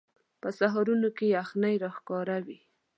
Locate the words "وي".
2.45-2.59